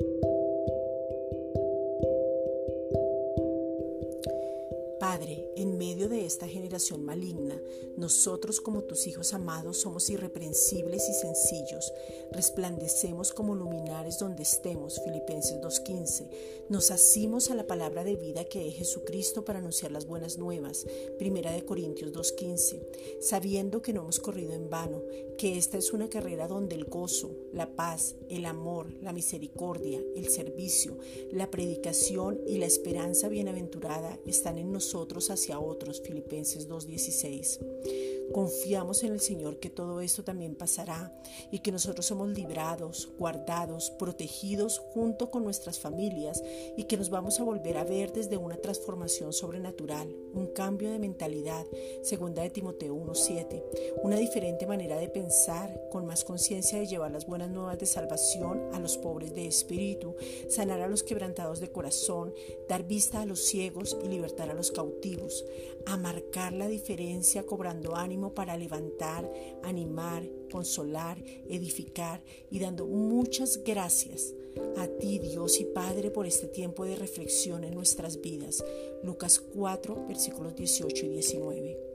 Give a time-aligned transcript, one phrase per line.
[0.00, 0.33] Thank you.
[5.04, 7.60] Padre, en medio de esta generación maligna,
[7.98, 11.92] nosotros como tus hijos amados somos irreprensibles y sencillos,
[12.32, 16.30] resplandecemos como luminares donde estemos, Filipenses 2.15,
[16.70, 20.86] nos asimos a la palabra de vida que es Jesucristo para anunciar las buenas nuevas,
[21.18, 25.02] Primera de Corintios 2.15, sabiendo que no hemos corrido en vano,
[25.36, 30.30] que esta es una carrera donde el gozo, la paz, el amor, la misericordia, el
[30.30, 30.96] servicio,
[31.30, 34.93] la predicación y la esperanza bienaventurada están en nosotros
[35.30, 38.13] hacia otros, Filipenses 2.16.
[38.32, 41.12] Confiamos en el Señor que todo esto también pasará
[41.52, 46.42] y que nosotros somos librados, guardados, protegidos junto con nuestras familias
[46.76, 50.98] y que nos vamos a volver a ver desde una transformación sobrenatural, un cambio de
[50.98, 51.64] mentalidad,
[52.02, 53.62] segunda de Timoteo 1.7,
[54.02, 58.68] una diferente manera de pensar, con más conciencia de llevar las buenas nuevas de salvación
[58.72, 60.16] a los pobres de espíritu,
[60.48, 62.34] sanar a los quebrantados de corazón,
[62.68, 65.44] dar vista a los ciegos y libertar a los cautivos,
[65.86, 67.94] a marcar la diferencia cobrando
[68.34, 69.30] para levantar,
[69.62, 74.34] animar, consolar, edificar y dando muchas gracias
[74.76, 78.64] a ti Dios y Padre por este tiempo de reflexión en nuestras vidas.
[79.02, 81.93] Lucas 4 versículos 18 y 19.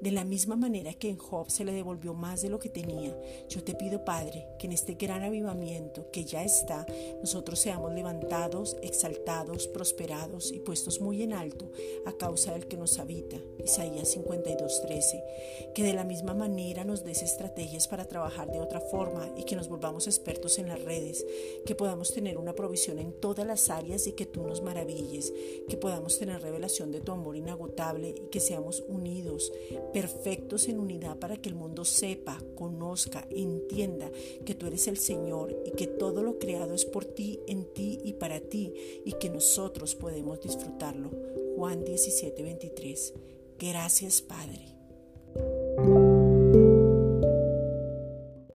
[0.00, 3.18] De la misma manera que en Job se le devolvió más de lo que tenía,
[3.48, 6.86] yo te pido, Padre, que en este gran avivamiento que ya está,
[7.20, 11.72] nosotros seamos levantados, exaltados, prosperados y puestos muy en alto
[12.06, 13.38] a causa del que nos habita.
[13.58, 15.72] Isaías 52:13.
[15.74, 19.56] Que de la misma manera nos des estrategias para trabajar de otra forma y que
[19.56, 21.26] nos volvamos expertos en las redes,
[21.66, 25.32] que podamos tener una provisión en todas las áreas y que tú nos maravilles,
[25.68, 29.52] que podamos tener revelación de tu amor inagotable y que seamos unidos
[29.92, 34.10] perfectos en unidad para que el mundo sepa, conozca, entienda
[34.44, 38.00] que tú eres el Señor y que todo lo creado es por ti, en ti
[38.04, 38.72] y para ti
[39.04, 41.10] y que nosotros podemos disfrutarlo.
[41.56, 43.14] Juan 17, 23.
[43.58, 44.77] Gracias Padre.